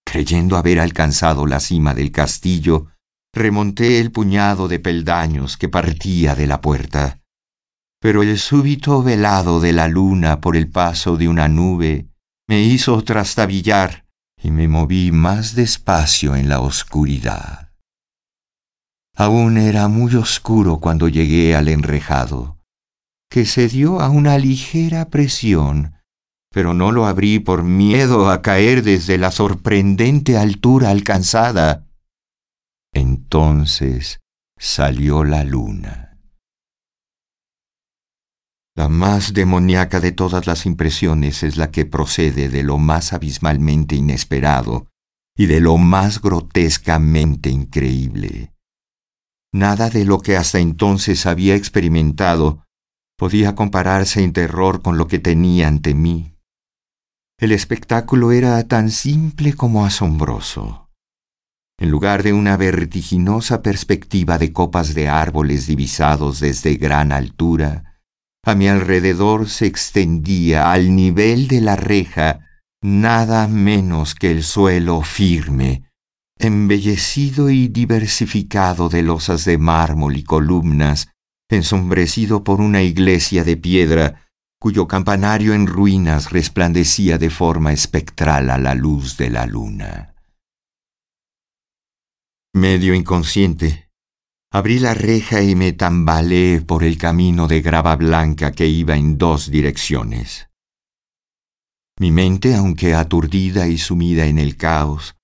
Creyendo 0.04 0.58
haber 0.58 0.80
alcanzado 0.80 1.46
la 1.46 1.60
cima 1.60 1.94
del 1.94 2.12
castillo, 2.12 2.88
remonté 3.32 4.00
el 4.00 4.12
puñado 4.12 4.68
de 4.68 4.80
peldaños 4.80 5.56
que 5.56 5.70
partía 5.70 6.34
de 6.34 6.48
la 6.48 6.62
puerta, 6.62 7.20
pero 8.02 8.24
el 8.24 8.40
súbito 8.40 9.04
velado 9.04 9.60
de 9.60 9.74
la 9.74 9.88
luna 9.88 10.42
por 10.42 10.58
el 10.58 10.68
paso 10.72 11.16
de 11.16 11.28
una 11.28 11.48
nube 11.48 12.08
me 12.50 12.64
hizo 12.64 13.04
trastabillar 13.04 14.07
y 14.42 14.52
me 14.52 14.68
moví 14.68 15.12
más 15.12 15.56
despacio 15.56 16.36
en 16.36 16.50
la 16.50 16.60
oscuridad. 16.60 17.72
Aún 19.16 19.58
era 19.58 19.88
muy 19.88 20.16
oscuro 20.16 20.78
cuando 20.78 21.08
llegué 21.08 21.56
al 21.56 21.68
enrejado, 21.70 22.60
que 23.30 23.46
se 23.46 23.68
dio 23.68 24.00
a 24.00 24.10
una 24.10 24.38
ligera 24.38 25.10
presión, 25.10 25.96
pero 26.52 26.74
no 26.74 26.92
lo 26.92 27.08
abrí 27.08 27.40
por 27.40 27.64
miedo 27.64 28.30
a 28.30 28.42
caer 28.42 28.84
desde 28.84 29.18
la 29.18 29.32
sorprendente 29.32 30.38
altura 30.38 30.92
alcanzada. 30.92 31.88
Entonces 32.94 34.20
salió 34.58 35.24
la 35.24 35.44
luna. 35.44 36.07
La 38.78 38.90
más 38.90 39.34
demoníaca 39.34 40.00
de 40.00 40.12
todas 40.12 40.46
las 40.46 40.68
impresiones 40.68 41.42
es 41.42 41.58
la 41.58 41.72
que 41.72 41.88
procede 41.88 42.48
de 42.48 42.62
lo 42.62 42.78
más 42.78 43.12
abismalmente 43.12 43.96
inesperado 43.96 44.86
y 45.36 45.48
de 45.48 45.62
lo 45.62 45.78
más 45.78 46.22
grotescamente 46.22 47.50
increíble. 47.50 48.54
Nada 49.52 49.90
de 49.90 50.06
lo 50.06 50.20
que 50.20 50.38
hasta 50.38 50.60
entonces 50.60 51.26
había 51.26 51.56
experimentado 51.56 52.66
podía 53.18 53.56
compararse 53.56 54.24
en 54.24 54.32
terror 54.32 54.84
con 54.84 55.00
lo 55.00 55.08
que 55.08 55.18
tenía 55.18 55.68
ante 55.68 55.96
mí. 55.96 56.36
El 57.40 57.54
espectáculo 57.54 58.32
era 58.32 58.64
tan 58.68 58.92
simple 58.92 59.54
como 59.54 59.88
asombroso. 59.88 60.92
En 61.80 61.90
lugar 61.90 62.22
de 62.22 62.32
una 62.32 62.58
vertiginosa 62.58 63.64
perspectiva 63.64 64.38
de 64.38 64.54
copas 64.54 64.94
de 64.94 65.08
árboles 65.08 65.66
divisados 65.66 66.40
desde 66.40 66.76
gran 66.76 67.12
altura, 67.12 67.87
a 68.48 68.56
mi 68.56 68.70
alrededor 68.70 69.50
se 69.50 69.66
extendía 69.66 70.72
al 70.72 70.96
nivel 70.96 71.50
de 71.50 71.60
la 71.60 71.76
reja 71.76 72.48
nada 72.82 73.46
menos 73.50 74.16
que 74.16 74.32
el 74.32 74.42
suelo 74.42 75.02
firme, 75.02 75.92
embellecido 76.40 77.50
y 77.50 77.68
diversificado 77.68 78.88
de 78.88 79.04
losas 79.04 79.44
de 79.44 79.58
mármol 79.58 80.16
y 80.16 80.24
columnas, 80.24 81.10
ensombrecido 81.50 82.46
por 82.46 82.62
una 82.62 82.84
iglesia 82.84 83.44
de 83.44 83.58
piedra, 83.58 84.30
cuyo 84.62 84.88
campanario 84.88 85.54
en 85.54 85.68
ruinas 85.68 86.32
resplandecía 86.32 87.18
de 87.18 87.30
forma 87.30 87.74
espectral 87.74 88.50
a 88.50 88.58
la 88.58 88.76
luz 88.76 89.18
de 89.18 89.30
la 89.30 89.46
luna. 89.46 90.16
Medio 92.54 92.96
inconsciente, 92.96 93.87
Abrí 94.50 94.80
la 94.80 94.94
reja 94.94 95.42
y 95.42 95.56
me 95.56 95.74
tambaleé 95.74 96.62
por 96.62 96.86
el 96.86 96.98
camino 96.98 97.50
de 97.50 97.62
grava 97.62 97.98
blanca 97.98 98.54
que 98.54 98.66
iba 98.66 98.96
en 98.96 99.18
dos 99.18 99.52
direcciones. 99.52 100.48
Mi 102.00 102.12
mente, 102.12 102.56
aunque 102.56 102.96
aturdida 102.96 103.68
y 103.68 103.78
sumida 103.78 104.26
en 104.26 104.40
el 104.40 104.56
caos, 104.56 105.16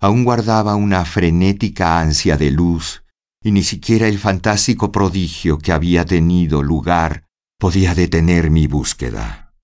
aún 0.00 0.24
guardaba 0.24 0.74
una 0.74 1.04
frenética 1.04 2.00
ansia 2.00 2.36
de 2.36 2.50
luz, 2.50 3.04
y 3.44 3.52
ni 3.52 3.62
siquiera 3.62 4.08
el 4.08 4.18
fantástico 4.18 4.90
prodigio 4.90 5.58
que 5.58 5.70
había 5.70 6.04
tenido 6.04 6.62
lugar 6.64 7.26
podía 7.60 7.94
detener 7.94 8.50
mi 8.50 8.66
búsqueda. 8.66 9.54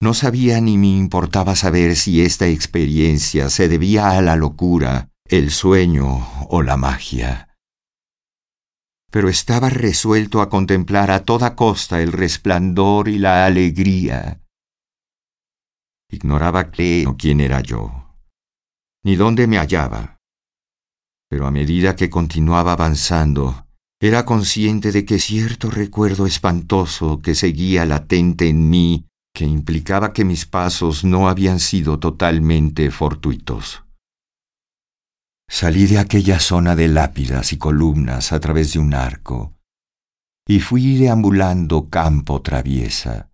No 0.00 0.14
sabía 0.14 0.60
ni 0.60 0.78
me 0.78 0.88
importaba 0.88 1.56
saber 1.56 1.96
si 1.96 2.20
esta 2.20 2.46
experiencia 2.46 3.50
se 3.50 3.66
debía 3.66 4.10
a 4.10 4.22
la 4.22 4.36
locura, 4.36 5.08
el 5.24 5.50
sueño 5.50 6.28
o 6.48 6.62
la 6.62 6.76
magia 6.76 7.46
pero 9.16 9.30
estaba 9.30 9.70
resuelto 9.70 10.42
a 10.42 10.50
contemplar 10.50 11.10
a 11.10 11.24
toda 11.24 11.56
costa 11.56 12.02
el 12.02 12.12
resplandor 12.12 13.08
y 13.08 13.16
la 13.16 13.46
alegría. 13.46 14.42
Ignoraba 16.10 16.70
qué 16.70 17.06
o 17.08 17.16
quién 17.16 17.40
era 17.40 17.62
yo, 17.62 18.14
ni 19.06 19.16
dónde 19.16 19.46
me 19.46 19.56
hallaba. 19.56 20.18
Pero 21.30 21.46
a 21.46 21.50
medida 21.50 21.96
que 21.96 22.10
continuaba 22.10 22.72
avanzando, 22.72 23.64
era 24.02 24.26
consciente 24.26 24.92
de 24.92 25.06
que 25.06 25.18
cierto 25.18 25.70
recuerdo 25.70 26.26
espantoso 26.26 27.22
que 27.22 27.34
seguía 27.34 27.86
latente 27.86 28.50
en 28.50 28.68
mí, 28.68 29.06
que 29.34 29.46
implicaba 29.46 30.12
que 30.12 30.26
mis 30.26 30.44
pasos 30.44 31.04
no 31.04 31.30
habían 31.30 31.58
sido 31.58 31.98
totalmente 31.98 32.90
fortuitos. 32.90 33.85
Salí 35.48 35.86
de 35.86 35.98
aquella 35.98 36.40
zona 36.40 36.74
de 36.74 36.88
lápidas 36.88 37.52
y 37.52 37.58
columnas 37.58 38.32
a 38.32 38.40
través 38.40 38.72
de 38.72 38.80
un 38.80 38.94
arco, 38.94 39.54
y 40.46 40.60
fui 40.60 40.96
deambulando 40.96 41.88
campo 41.88 42.42
traviesa, 42.42 43.30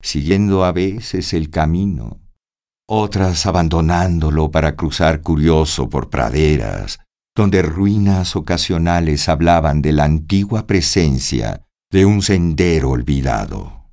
siguiendo 0.00 0.64
a 0.64 0.72
veces 0.72 1.32
el 1.32 1.50
camino, 1.50 2.20
otras 2.86 3.46
abandonándolo 3.46 4.50
para 4.50 4.74
cruzar 4.76 5.22
curioso 5.22 5.88
por 5.88 6.10
praderas, 6.10 6.98
donde 7.36 7.62
ruinas 7.62 8.36
ocasionales 8.36 9.28
hablaban 9.28 9.82
de 9.82 9.92
la 9.92 10.04
antigua 10.04 10.66
presencia 10.66 11.66
de 11.90 12.04
un 12.04 12.22
sendero 12.22 12.90
olvidado. 12.90 13.83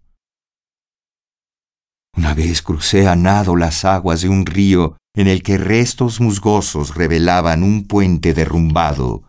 Una 2.18 2.34
vez 2.34 2.62
crucé 2.62 3.08
a 3.08 3.16
nado 3.16 3.56
las 3.56 3.86
aguas 3.86 4.22
de 4.22 4.30
un 4.30 4.46
río 4.46 4.98
en 5.16 5.28
el 5.28 5.44
que 5.44 5.58
restos 5.58 6.20
musgosos 6.20 6.96
revelaban 6.96 7.64
un 7.64 7.86
puente 7.86 8.34
derrumbado 8.34 9.24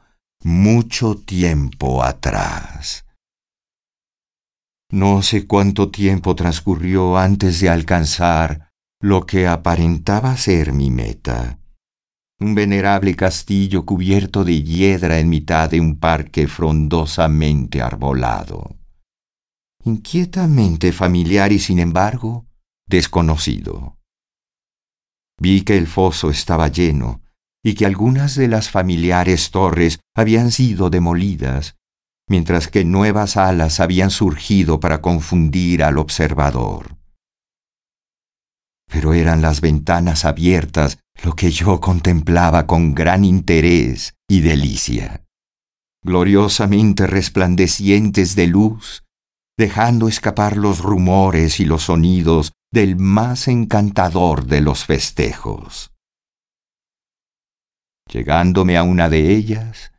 mucho 0.45 1.15
tiempo 1.15 2.03
atrás. 2.03 3.05
No 4.91 5.23
sé 5.23 5.47
cuánto 5.47 5.91
tiempo 5.91 6.35
transcurrió 6.35 7.17
antes 7.17 7.61
de 7.61 7.71
alcanzar 7.71 8.71
lo 9.01 9.25
que 9.25 9.47
aparentaba 9.47 10.37
ser 10.37 10.73
mi 10.73 10.91
meta. 10.91 11.59
Un 12.41 12.55
venerable 12.55 13.15
castillo 13.15 13.87
cubierto 13.87 14.45
de 14.45 14.62
hiedra 14.62 15.19
en 15.19 15.29
mitad 15.29 15.71
de 15.71 15.81
un 15.81 15.99
parque 15.99 16.49
frondosamente 16.49 17.81
arbolado. 17.81 18.77
Inquietamente 19.85 20.93
familiar 20.93 21.53
y 21.53 21.59
sin 21.59 21.79
embargo 21.79 22.47
desconocido. 22.87 23.99
Vi 25.39 25.62
que 25.62 25.77
el 25.77 25.87
foso 25.87 26.31
estaba 26.31 26.69
lleno 26.69 27.23
y 27.65 27.75
que 27.75 27.87
algunas 27.87 28.35
de 28.35 28.49
las 28.49 28.71
familiares 28.71 29.51
torres 29.51 30.01
habían 30.15 30.51
sido 30.51 30.91
demolidas 30.91 31.77
mientras 32.29 32.69
que 32.69 32.85
nuevas 32.85 33.37
alas 33.37 33.79
habían 33.79 34.11
surgido 34.11 34.81
para 34.81 35.03
confundir 35.03 35.83
al 35.85 35.99
observador. 35.99 36.97
Pero 38.91 39.12
eran 39.12 39.43
las 39.43 39.61
ventanas 39.61 40.25
abiertas 40.25 40.99
lo 41.23 41.35
que 41.35 41.51
yo 41.51 41.81
contemplaba 41.81 42.67
con 42.67 42.95
gran 42.95 43.27
interés 43.27 44.15
y 44.29 44.41
delicia, 44.41 45.27
gloriosamente 46.03 47.07
resplandecientes 47.07 48.35
de 48.35 48.47
luz, 48.47 49.05
dejando 49.59 50.09
escapar 50.09 50.57
los 50.57 50.81
rumores 50.81 51.61
y 51.61 51.65
los 51.65 51.85
sonidos 51.85 52.53
del 52.73 52.97
más 52.97 53.49
encantador 53.49 54.47
de 54.47 54.61
los 54.61 54.85
festejos. 54.85 55.93
Llegándome 58.11 58.77
a 58.77 58.83
una 58.83 59.09
de 59.09 59.31
ellas, 59.35 59.93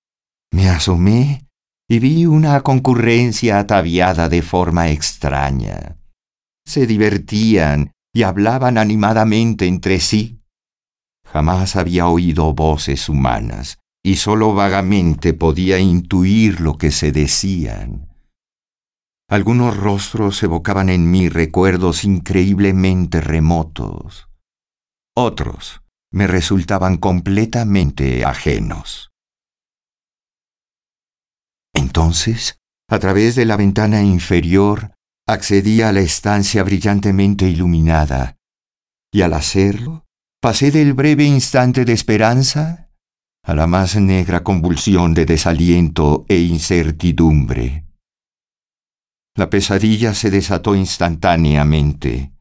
me 0.52 0.70
asomé 0.70 1.48
y 1.90 2.00
vi 2.00 2.26
una 2.26 2.62
concurrencia 2.62 3.60
ataviada 3.60 4.30
de 4.30 4.42
forma 4.42 4.90
extraña. 4.90 5.98
Se 6.66 6.88
divertían 6.88 7.92
y 8.14 8.24
hablaban 8.24 8.78
animadamente 8.78 9.68
entre 9.68 10.00
sí. 10.00 10.42
Jamás 11.26 11.76
había 11.76 12.08
oído 12.08 12.54
voces 12.54 13.10
humanas 13.10 13.80
y 14.04 14.18
sólo 14.18 14.54
vagamente 14.54 15.34
podía 15.34 15.80
intuir 15.80 16.62
lo 16.62 16.78
que 16.78 16.92
se 16.92 17.12
decían. 17.12 18.13
Algunos 19.34 19.76
rostros 19.76 20.44
evocaban 20.44 20.90
en 20.90 21.10
mí 21.10 21.28
recuerdos 21.28 22.04
increíblemente 22.04 23.20
remotos. 23.20 24.30
Otros 25.16 25.82
me 26.12 26.28
resultaban 26.28 26.98
completamente 26.98 28.26
ajenos. 28.26 29.10
Entonces, 31.74 32.60
a 32.88 33.00
través 33.00 33.34
de 33.34 33.46
la 33.46 33.58
ventana 33.58 34.04
inferior, 34.04 34.94
accedí 35.28 35.82
a 35.82 35.92
la 35.92 36.02
estancia 36.02 36.62
brillantemente 36.62 37.50
iluminada, 37.50 38.38
y 39.12 39.24
al 39.24 39.34
hacerlo, 39.34 40.06
pasé 40.44 40.70
del 40.70 40.94
breve 40.94 41.24
instante 41.24 41.86
de 41.86 41.94
esperanza 41.94 42.92
a 43.44 43.56
la 43.56 43.66
más 43.66 43.96
negra 43.96 44.44
convulsión 44.44 45.16
de 45.16 45.26
desaliento 45.26 46.24
e 46.30 46.38
incertidumbre. 46.38 47.83
La 49.36 49.50
pesadilla 49.50 50.14
se 50.14 50.30
desató 50.30 50.76
instantáneamente. 50.76 52.32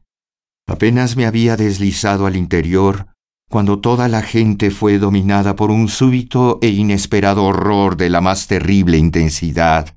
Apenas 0.67 1.15
me 1.15 1.25
había 1.25 1.57
deslizado 1.57 2.25
al 2.25 2.35
interior 2.35 3.07
cuando 3.49 3.79
toda 3.79 4.07
la 4.07 4.21
gente 4.21 4.71
fue 4.71 4.97
dominada 4.97 5.55
por 5.55 5.71
un 5.71 5.87
súbito 5.87 6.59
e 6.61 6.69
inesperado 6.69 7.45
horror 7.45 7.97
de 7.97 8.09
la 8.09 8.21
más 8.21 8.47
terrible 8.47 8.97
intensidad, 8.97 9.95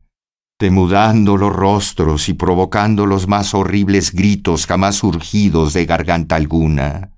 demudando 0.58 1.36
los 1.36 1.54
rostros 1.54 2.28
y 2.28 2.34
provocando 2.34 3.06
los 3.06 3.28
más 3.28 3.54
horribles 3.54 4.12
gritos 4.12 4.66
jamás 4.66 4.96
surgidos 4.96 5.72
de 5.72 5.86
garganta 5.86 6.36
alguna. 6.36 7.12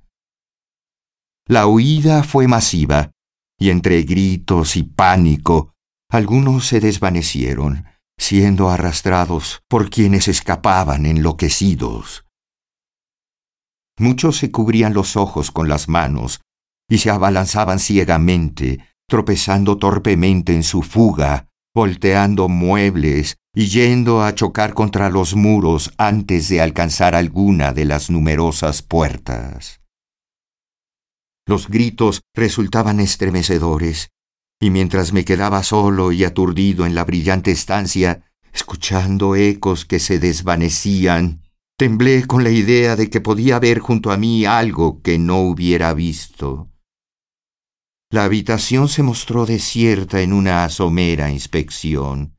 La 1.46 1.66
huida 1.66 2.22
fue 2.24 2.46
masiva, 2.46 3.10
y 3.58 3.70
entre 3.70 4.02
gritos 4.02 4.76
y 4.76 4.82
pánico, 4.82 5.72
algunos 6.10 6.66
se 6.66 6.78
desvanecieron, 6.78 7.84
siendo 8.18 8.68
arrastrados 8.68 9.62
por 9.68 9.88
quienes 9.88 10.28
escapaban 10.28 11.06
enloquecidos. 11.06 12.24
Muchos 13.98 14.36
se 14.36 14.50
cubrían 14.50 14.92
los 14.92 15.16
ojos 15.16 15.50
con 15.50 15.68
las 15.68 15.88
manos 15.88 16.40
y 16.88 16.98
se 16.98 17.10
abalanzaban 17.10 17.78
ciegamente, 17.78 18.80
tropezando 19.08 19.78
torpemente 19.78 20.54
en 20.54 20.62
su 20.62 20.82
fuga, 20.82 21.48
volteando 21.74 22.48
muebles 22.48 23.36
y 23.54 23.66
yendo 23.68 24.22
a 24.22 24.34
chocar 24.34 24.74
contra 24.74 25.10
los 25.10 25.34
muros 25.34 25.92
antes 25.96 26.48
de 26.48 26.60
alcanzar 26.60 27.14
alguna 27.14 27.72
de 27.72 27.84
las 27.84 28.10
numerosas 28.10 28.82
puertas. 28.82 29.80
Los 31.46 31.68
gritos 31.68 32.20
resultaban 32.34 33.00
estremecedores, 33.00 34.10
y 34.60 34.70
mientras 34.70 35.12
me 35.12 35.24
quedaba 35.24 35.62
solo 35.62 36.12
y 36.12 36.24
aturdido 36.24 36.86
en 36.86 36.94
la 36.94 37.04
brillante 37.04 37.50
estancia, 37.50 38.24
escuchando 38.52 39.36
ecos 39.36 39.84
que 39.84 39.98
se 39.98 40.18
desvanecían, 40.18 41.42
Temblé 41.78 42.26
con 42.26 42.42
la 42.42 42.50
idea 42.50 42.96
de 42.96 43.08
que 43.08 43.20
podía 43.20 43.54
haber 43.54 43.78
junto 43.78 44.10
a 44.10 44.16
mí 44.16 44.44
algo 44.44 45.00
que 45.00 45.16
no 45.16 45.42
hubiera 45.42 45.94
visto. 45.94 46.72
La 48.10 48.24
habitación 48.24 48.88
se 48.88 49.04
mostró 49.04 49.46
desierta 49.46 50.20
en 50.20 50.32
una 50.32 50.64
asomera 50.64 51.30
inspección, 51.30 52.34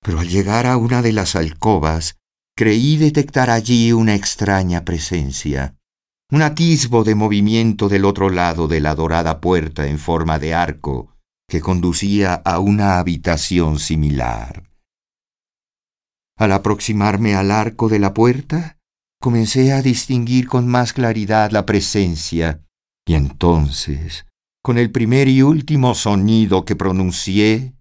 pero 0.00 0.20
al 0.20 0.28
llegar 0.28 0.66
a 0.66 0.76
una 0.76 1.02
de 1.02 1.12
las 1.12 1.34
alcobas, 1.34 2.18
creí 2.56 2.96
detectar 2.96 3.50
allí 3.50 3.90
una 3.90 4.14
extraña 4.14 4.84
presencia, 4.84 5.74
un 6.30 6.42
atisbo 6.42 7.02
de 7.02 7.16
movimiento 7.16 7.88
del 7.88 8.04
otro 8.04 8.30
lado 8.30 8.68
de 8.68 8.78
la 8.78 8.94
dorada 8.94 9.40
puerta 9.40 9.88
en 9.88 9.98
forma 9.98 10.38
de 10.38 10.54
arco 10.54 11.16
que 11.50 11.60
conducía 11.60 12.34
a 12.34 12.60
una 12.60 12.98
habitación 12.98 13.78
similar. 13.80 14.70
Al 16.38 16.52
aproximarme 16.52 17.34
al 17.34 17.50
arco 17.50 17.90
de 17.90 17.98
la 17.98 18.14
puerta, 18.14 18.78
comencé 19.20 19.72
a 19.74 19.82
distinguir 19.82 20.48
con 20.48 20.66
más 20.66 20.94
claridad 20.94 21.50
la 21.50 21.66
presencia, 21.66 22.62
y 23.04 23.14
entonces, 23.14 24.24
con 24.62 24.78
el 24.78 24.90
primer 24.92 25.28
y 25.28 25.42
último 25.42 25.94
sonido 25.94 26.64
que 26.64 26.76
pronuncié, 26.76 27.74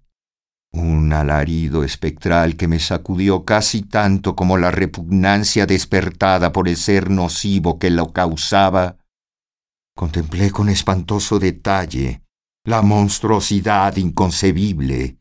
un 0.72 1.14
alarido 1.14 1.84
espectral 1.84 2.58
que 2.58 2.68
me 2.68 2.80
sacudió 2.80 3.46
casi 3.46 3.84
tanto 3.84 4.36
como 4.36 4.58
la 4.58 4.72
repugnancia 4.72 5.68
despertada 5.68 6.52
por 6.52 6.68
el 6.68 6.76
ser 6.76 7.12
nocivo 7.12 7.78
que 7.78 7.92
lo 7.92 8.14
causaba, 8.14 8.98
contemplé 9.96 10.50
con 10.50 10.70
espantoso 10.70 11.38
detalle 11.38 12.24
la 12.66 12.82
monstruosidad 12.82 13.96
inconcebible, 13.98 15.18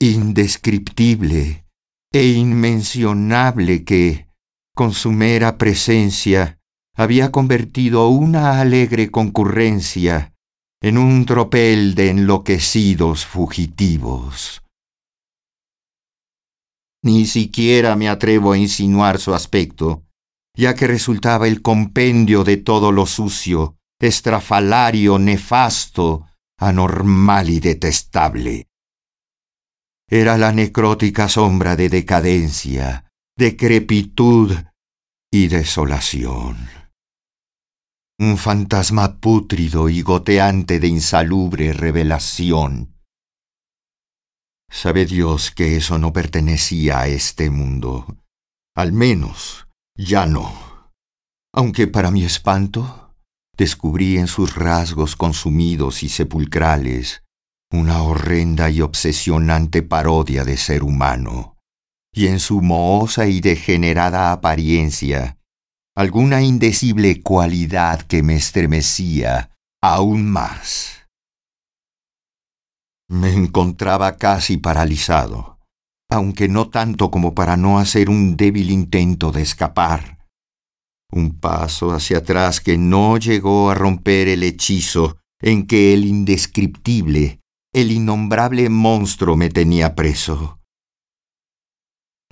indescriptible, 0.00 1.64
e 2.12 2.28
inmencionable 2.28 3.84
que, 3.84 4.28
con 4.74 4.92
su 4.92 5.10
mera 5.10 5.58
presencia, 5.58 6.60
había 6.96 7.32
convertido 7.32 8.08
una 8.08 8.60
alegre 8.60 9.10
concurrencia 9.10 10.32
en 10.80 10.96
un 10.96 11.26
tropel 11.26 11.96
de 11.96 12.10
enloquecidos 12.10 13.26
fugitivos. 13.26 14.62
Ni 17.02 17.26
siquiera 17.26 17.96
me 17.96 18.08
atrevo 18.08 18.52
a 18.52 18.58
insinuar 18.58 19.18
su 19.18 19.34
aspecto, 19.34 20.04
ya 20.56 20.74
que 20.74 20.86
resultaba 20.86 21.48
el 21.48 21.62
compendio 21.62 22.44
de 22.44 22.58
todo 22.58 22.92
lo 22.92 23.06
sucio, 23.06 23.76
estrafalario, 23.98 25.18
nefasto 25.18 26.28
anormal 26.58 27.50
y 27.50 27.60
detestable. 27.60 28.68
Era 30.08 30.38
la 30.38 30.52
necrótica 30.52 31.28
sombra 31.28 31.76
de 31.76 31.88
decadencia, 31.88 33.08
decrepitud 33.36 34.54
y 35.32 35.48
desolación. 35.48 36.68
Un 38.18 38.38
fantasma 38.38 39.18
pútrido 39.18 39.88
y 39.88 40.02
goteante 40.02 40.78
de 40.78 40.86
insalubre 40.86 41.72
revelación. 41.72 42.94
Sabe 44.70 45.06
Dios 45.06 45.50
que 45.50 45.76
eso 45.76 45.98
no 45.98 46.12
pertenecía 46.12 47.00
a 47.00 47.08
este 47.08 47.50
mundo. 47.50 48.06
Al 48.76 48.92
menos, 48.92 49.66
ya 49.96 50.26
no. 50.26 50.92
Aunque 51.52 51.86
para 51.86 52.10
mi 52.10 52.24
espanto, 52.24 53.03
descubrí 53.56 54.18
en 54.18 54.26
sus 54.26 54.54
rasgos 54.54 55.16
consumidos 55.16 56.02
y 56.02 56.08
sepulcrales 56.08 57.22
una 57.72 58.02
horrenda 58.02 58.70
y 58.70 58.80
obsesionante 58.80 59.82
parodia 59.82 60.44
de 60.44 60.56
ser 60.56 60.82
humano 60.82 61.56
y 62.14 62.28
en 62.28 62.38
su 62.38 62.62
mohosa 62.62 63.26
y 63.26 63.40
degenerada 63.40 64.32
apariencia 64.32 65.38
alguna 65.96 66.42
indecible 66.42 67.22
cualidad 67.22 68.02
que 68.02 68.22
me 68.22 68.34
estremecía 68.34 69.50
aún 69.80 70.28
más. 70.28 71.08
Me 73.08 73.32
encontraba 73.32 74.16
casi 74.16 74.56
paralizado, 74.56 75.58
aunque 76.10 76.48
no 76.48 76.68
tanto 76.68 77.10
como 77.10 77.34
para 77.34 77.56
no 77.56 77.78
hacer 77.78 78.10
un 78.10 78.36
débil 78.36 78.70
intento 78.70 79.30
de 79.30 79.42
escapar. 79.42 80.23
Un 81.16 81.38
paso 81.38 81.92
hacia 81.92 82.18
atrás 82.18 82.60
que 82.60 82.76
no 82.76 83.18
llegó 83.18 83.70
a 83.70 83.74
romper 83.76 84.26
el 84.26 84.42
hechizo 84.42 85.18
en 85.40 85.68
que 85.68 85.94
el 85.94 86.06
indescriptible, 86.06 87.38
el 87.72 87.92
innombrable 87.92 88.68
monstruo 88.68 89.36
me 89.36 89.48
tenía 89.48 89.94
preso. 89.94 90.58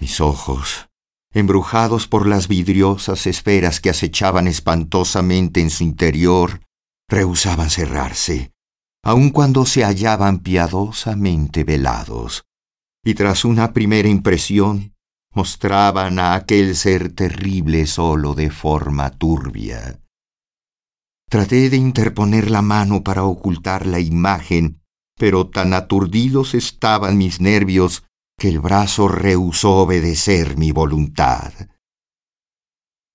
Mis 0.01 0.21
ojos, 0.21 0.89
embrujados 1.33 2.09
por 2.09 2.27
las 2.27 2.49
vidriosas 2.49 3.29
esferas 3.29 3.79
que 3.79 3.91
acechaban 3.91 4.49
espantosamente 4.49 5.61
en 5.61 5.71
su 5.71 5.85
interior, 5.85 6.61
rehusaban 7.09 7.71
cerrarse, 7.71 8.51
aun 9.05 9.31
cuando 9.31 9.65
se 9.65 9.85
hallaban 9.85 10.41
piadosamente 10.41 11.63
velados, 11.63 12.43
y 13.05 13.15
tras 13.15 13.45
una 13.45 13.73
primera 13.73 14.09
impresión 14.09 14.92
mostraban 15.35 16.19
a 16.19 16.35
aquel 16.35 16.77
ser 16.77 17.13
terrible 17.13 17.87
solo 17.87 18.35
de 18.35 18.51
forma 18.51 19.11
turbia. 19.11 20.01
Traté 21.29 21.71
de 21.71 21.79
interponer 21.79 22.51
la 22.51 22.61
mano 22.61 23.03
para 23.03 23.25
ocultar 23.25 23.87
la 23.87 24.01
imagen, 24.01 24.83
pero 25.17 25.49
tan 25.49 25.73
aturdidos 25.73 26.55
estaban 26.55 27.17
mis 27.17 27.41
nervios 27.41 28.05
que 28.39 28.49
el 28.49 28.61
brazo 28.61 29.09
rehusó 29.09 29.77
obedecer 29.77 30.57
mi 30.57 30.73
voluntad. 30.73 31.53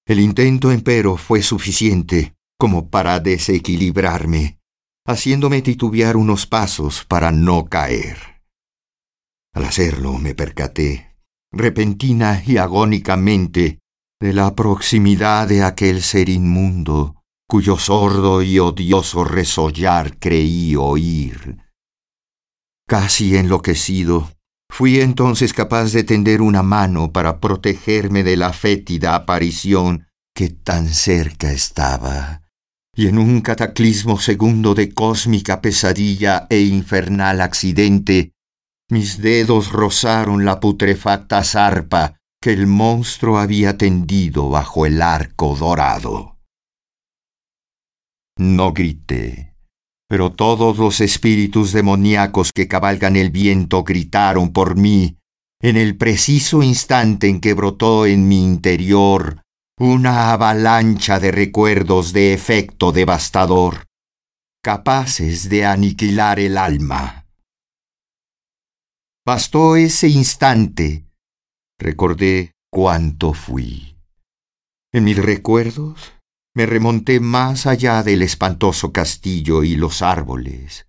El 0.07 0.19
intento, 0.19 0.71
empero, 0.71 1.17
fue 1.17 1.43
suficiente 1.43 2.33
como 2.57 2.89
para 2.89 3.19
desequilibrarme, 3.19 4.59
haciéndome 5.05 5.61
titubear 5.61 6.17
unos 6.17 6.47
pasos 6.47 7.05
para 7.05 7.31
no 7.31 7.65
caer. 7.65 8.41
Al 9.53 9.65
hacerlo 9.65 10.17
me 10.17 10.33
percaté, 10.33 11.16
repentina 11.51 12.43
y 12.45 12.57
agónicamente, 12.57 13.79
de 14.19 14.33
la 14.33 14.55
proximidad 14.55 15.47
de 15.47 15.63
aquel 15.63 16.01
ser 16.01 16.29
inmundo, 16.29 17.23
cuyo 17.47 17.77
sordo 17.77 18.41
y 18.41 18.59
odioso 18.59 19.23
resollar 19.23 20.17
creí 20.19 20.75
oír. 20.75 21.57
Casi 22.87 23.35
enloquecido, 23.35 24.29
Fui 24.69 24.99
entonces 24.99 25.53
capaz 25.53 25.91
de 25.91 26.03
tender 26.03 26.41
una 26.41 26.61
mano 26.61 27.11
para 27.11 27.39
protegerme 27.39 28.23
de 28.23 28.37
la 28.37 28.53
fétida 28.53 29.15
aparición 29.15 30.07
que 30.35 30.49
tan 30.49 30.89
cerca 30.89 31.51
estaba, 31.51 32.43
y 32.95 33.07
en 33.07 33.17
un 33.17 33.41
cataclismo 33.41 34.19
segundo 34.19 34.75
de 34.75 34.93
cósmica 34.93 35.61
pesadilla 35.61 36.45
e 36.49 36.61
infernal 36.61 37.41
accidente, 37.41 38.33
mis 38.89 39.21
dedos 39.21 39.71
rozaron 39.71 40.45
la 40.45 40.59
putrefacta 40.59 41.43
zarpa 41.43 42.15
que 42.41 42.53
el 42.53 42.67
monstruo 42.67 43.37
había 43.37 43.77
tendido 43.77 44.49
bajo 44.49 44.85
el 44.85 45.01
arco 45.01 45.55
dorado. 45.55 46.37
No 48.37 48.71
grité 48.73 49.47
pero 50.07 50.31
todos 50.31 50.77
los 50.77 51.01
espíritus 51.01 51.73
demoníacos 51.73 52.51
que 52.53 52.67
cabalgan 52.67 53.15
el 53.15 53.29
viento 53.29 53.83
gritaron 53.83 54.53
por 54.53 54.77
mí 54.77 55.17
en 55.61 55.75
el 55.75 55.97
preciso 55.97 56.63
instante 56.63 57.27
en 57.27 57.41
que 57.41 57.53
brotó 57.53 58.05
en 58.05 58.27
mi 58.27 58.43
interior 58.43 59.41
una 59.79 60.31
avalancha 60.31 61.19
de 61.19 61.31
recuerdos 61.31 62.13
de 62.13 62.33
efecto 62.33 62.91
devastador, 62.91 63.85
capaces 64.63 65.49
de 65.49 65.65
aniquilar 65.65 66.39
el 66.39 66.57
alma. 66.57 67.16
Bastó 69.27 69.75
ese 69.75 70.07
instante, 70.07 71.03
recordé 71.77 72.53
cuánto 72.71 73.33
fui. 73.33 73.97
En 74.93 75.03
mis 75.03 75.17
recuerdos 75.17 76.13
me 76.55 76.65
remonté 76.65 77.19
más 77.19 77.67
allá 77.67 78.03
del 78.03 78.21
espantoso 78.21 78.93
castillo 78.93 79.65
y 79.65 79.75
los 79.75 80.01
árboles, 80.01 80.87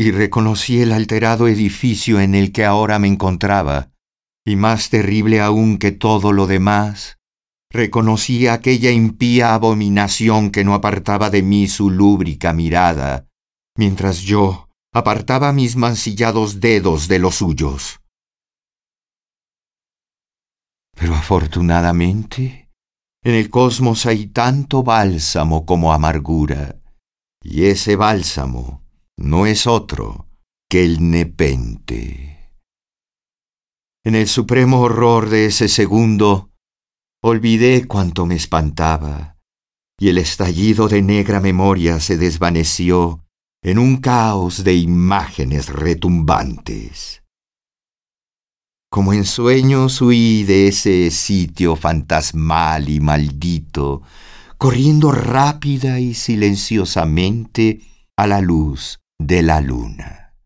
y 0.00 0.10
reconocí 0.10 0.80
el 0.80 0.90
alterado 0.90 1.48
edificio 1.48 2.18
en 2.18 2.34
el 2.34 2.50
que 2.50 2.64
ahora 2.64 2.98
me 2.98 3.08
encontraba, 3.08 3.90
y 4.42 4.56
más 4.56 4.88
terrible 4.88 5.42
aún 5.42 5.76
que 5.76 5.92
todo 5.92 6.32
lo 6.32 6.46
demás, 6.46 7.18
reconocí 7.70 8.46
aquella 8.46 8.90
impía 8.90 9.52
abominación 9.52 10.50
que 10.50 10.64
no 10.64 10.72
apartaba 10.72 11.28
de 11.28 11.42
mí 11.42 11.68
su 11.68 11.90
lúbrica 11.90 12.54
mirada, 12.54 13.26
mientras 13.76 14.22
yo 14.22 14.65
apartaba 14.96 15.52
mis 15.52 15.76
mancillados 15.76 16.58
dedos 16.58 17.06
de 17.06 17.18
los 17.18 17.34
suyos. 17.34 18.00
Pero 20.98 21.14
afortunadamente, 21.14 22.70
en 23.22 23.34
el 23.34 23.50
cosmos 23.50 24.06
hay 24.06 24.28
tanto 24.28 24.82
bálsamo 24.82 25.66
como 25.66 25.92
amargura, 25.92 26.80
y 27.42 27.66
ese 27.66 27.94
bálsamo 27.96 28.82
no 29.18 29.44
es 29.44 29.66
otro 29.66 30.30
que 30.66 30.86
el 30.86 31.10
nepente. 31.10 32.54
En 34.02 34.14
el 34.14 34.28
supremo 34.28 34.80
horror 34.80 35.28
de 35.28 35.44
ese 35.44 35.68
segundo, 35.68 36.48
olvidé 37.22 37.86
cuanto 37.86 38.24
me 38.24 38.36
espantaba, 38.36 39.36
y 40.00 40.08
el 40.08 40.16
estallido 40.16 40.88
de 40.88 41.02
negra 41.02 41.40
memoria 41.40 42.00
se 42.00 42.16
desvaneció 42.16 43.25
en 43.66 43.80
un 43.80 43.96
caos 43.96 44.62
de 44.62 44.74
imágenes 44.76 45.68
retumbantes. 45.70 47.24
Como 48.88 49.12
en 49.12 49.24
sueños 49.24 50.00
huí 50.00 50.44
de 50.44 50.68
ese 50.68 51.10
sitio 51.10 51.74
fantasmal 51.74 52.88
y 52.88 53.00
maldito, 53.00 54.02
corriendo 54.56 55.10
rápida 55.10 55.98
y 55.98 56.14
silenciosamente 56.14 57.80
a 58.16 58.28
la 58.28 58.40
luz 58.40 59.00
de 59.18 59.42
la 59.42 59.60
luna. 59.60 60.36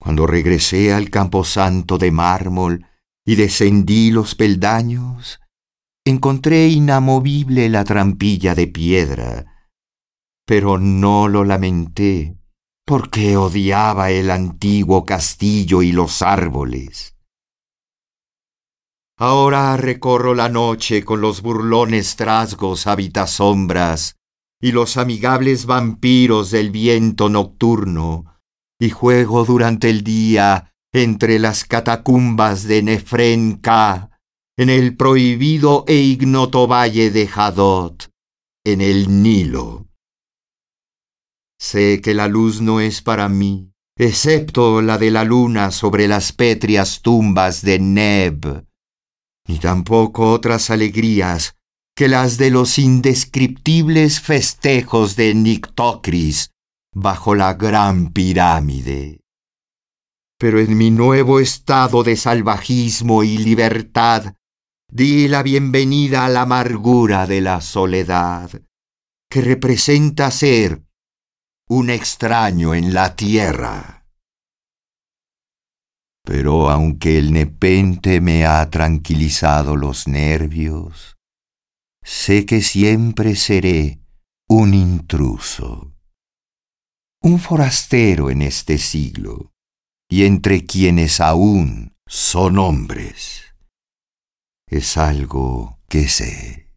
Cuando 0.00 0.26
regresé 0.26 0.92
al 0.92 1.10
camposanto 1.10 1.96
de 1.96 2.10
mármol 2.10 2.86
y 3.24 3.36
descendí 3.36 4.10
los 4.10 4.34
peldaños, 4.34 5.38
encontré 6.04 6.66
inamovible 6.66 7.68
la 7.68 7.84
trampilla 7.84 8.56
de 8.56 8.66
piedra, 8.66 9.51
pero 10.46 10.78
no 10.78 11.28
lo 11.28 11.44
lamenté, 11.44 12.36
porque 12.86 13.36
odiaba 13.36 14.10
el 14.10 14.30
antiguo 14.30 15.04
castillo 15.04 15.82
y 15.82 15.92
los 15.92 16.22
árboles. 16.22 17.16
Ahora 19.18 19.76
recorro 19.76 20.34
la 20.34 20.48
noche 20.48 21.04
con 21.04 21.20
los 21.20 21.42
burlones 21.42 22.16
trasgos 22.16 22.86
habitasombras 22.86 24.16
y 24.60 24.72
los 24.72 24.96
amigables 24.96 25.66
vampiros 25.66 26.50
del 26.50 26.70
viento 26.70 27.28
nocturno, 27.28 28.40
y 28.80 28.90
juego 28.90 29.44
durante 29.44 29.90
el 29.90 30.02
día 30.02 30.72
entre 30.92 31.38
las 31.38 31.64
catacumbas 31.64 32.64
de 32.64 32.82
Nefrenka, 32.82 34.10
en 34.56 34.70
el 34.70 34.96
prohibido 34.96 35.84
e 35.88 35.94
ignoto 35.94 36.66
valle 36.66 37.10
de 37.10 37.28
Hadot, 37.32 38.10
en 38.64 38.80
el 38.80 39.22
Nilo. 39.22 39.86
Sé 41.62 42.00
que 42.00 42.12
la 42.12 42.26
luz 42.26 42.60
no 42.60 42.80
es 42.80 43.02
para 43.02 43.28
mí, 43.28 43.70
excepto 43.96 44.82
la 44.82 44.98
de 44.98 45.12
la 45.12 45.22
luna 45.22 45.70
sobre 45.70 46.08
las 46.08 46.32
pétreas 46.32 47.02
tumbas 47.02 47.62
de 47.62 47.78
Neb, 47.78 48.66
ni 49.46 49.60
tampoco 49.60 50.32
otras 50.32 50.70
alegrías 50.70 51.54
que 51.94 52.08
las 52.08 52.36
de 52.36 52.50
los 52.50 52.80
indescriptibles 52.80 54.20
festejos 54.20 55.14
de 55.14 55.36
Nictocris 55.36 56.50
bajo 56.92 57.36
la 57.36 57.54
gran 57.54 58.12
pirámide. 58.12 59.20
Pero 60.40 60.58
en 60.58 60.76
mi 60.76 60.90
nuevo 60.90 61.38
estado 61.38 62.02
de 62.02 62.16
salvajismo 62.16 63.22
y 63.22 63.38
libertad, 63.38 64.34
di 64.90 65.28
la 65.28 65.44
bienvenida 65.44 66.26
a 66.26 66.28
la 66.28 66.42
amargura 66.42 67.28
de 67.28 67.40
la 67.40 67.60
soledad, 67.60 68.50
que 69.30 69.40
representa 69.40 70.28
ser 70.32 70.82
un 71.68 71.90
extraño 71.90 72.74
en 72.74 72.94
la 72.94 73.16
tierra. 73.16 74.06
Pero 76.24 76.70
aunque 76.70 77.18
el 77.18 77.32
nepente 77.32 78.20
me 78.20 78.46
ha 78.46 78.70
tranquilizado 78.70 79.76
los 79.76 80.06
nervios, 80.06 81.16
sé 82.02 82.46
que 82.46 82.62
siempre 82.62 83.34
seré 83.36 84.00
un 84.48 84.74
intruso, 84.74 85.94
un 87.22 87.38
forastero 87.38 88.30
en 88.30 88.42
este 88.42 88.78
siglo, 88.78 89.52
y 90.10 90.24
entre 90.24 90.66
quienes 90.66 91.20
aún 91.20 91.96
son 92.06 92.58
hombres. 92.58 93.54
Es 94.68 94.96
algo 94.96 95.78
que 95.88 96.08
sé, 96.08 96.70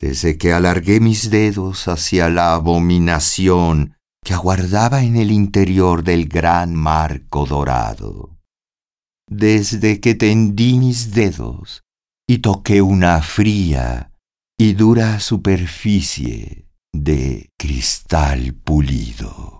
desde 0.00 0.38
que 0.38 0.52
alargué 0.52 1.00
mis 1.00 1.30
dedos 1.30 1.88
hacia 1.88 2.28
la 2.28 2.54
abominación 2.54 3.96
que 4.24 4.34
aguardaba 4.34 5.02
en 5.02 5.16
el 5.16 5.30
interior 5.30 6.04
del 6.04 6.28
gran 6.28 6.74
marco 6.74 7.46
dorado 7.46 8.40
desde 9.30 10.00
que 10.00 10.16
tendí 10.16 10.76
mis 10.76 11.12
dedos 11.12 11.84
y 12.28 12.38
toqué 12.38 12.82
una 12.82 13.22
fría 13.22 14.12
y 14.58 14.74
dura 14.74 15.20
superficie 15.20 16.66
de 16.92 17.48
cristal 17.56 18.52
pulido. 18.54 19.59